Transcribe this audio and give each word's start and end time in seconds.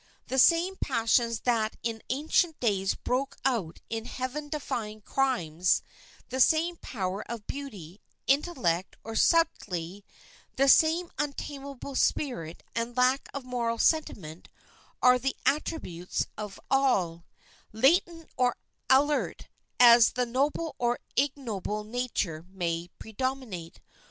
The 0.29 0.39
same 0.39 0.77
passions 0.77 1.41
that 1.41 1.77
in 1.83 2.01
ancient 2.09 2.59
days 2.59 2.95
broke 2.95 3.35
out 3.45 3.81
in 3.87 4.05
heaven 4.05 4.49
defying 4.49 5.01
crimes; 5.01 5.83
the 6.29 6.39
same 6.41 6.75
power 6.77 7.21
of 7.29 7.45
beauty, 7.45 8.01
intellect, 8.25 8.95
or 9.03 9.15
subtlety; 9.15 10.03
the 10.55 10.67
same 10.67 11.11
untamable 11.19 11.93
spirit 11.93 12.63
and 12.73 12.97
lack 12.97 13.29
of 13.31 13.45
moral 13.45 13.77
sentiment 13.77 14.49
are 15.03 15.19
the 15.19 15.35
attributes 15.45 16.25
of 16.35 16.59
all; 16.71 17.27
latent 17.71 18.27
or 18.37 18.55
alert 18.89 19.49
as 19.79 20.13
the 20.13 20.25
noble 20.25 20.73
or 20.79 20.97
ignoble 21.15 21.83
nature 21.83 22.43
may 22.49 22.89
predominate. 22.97 23.79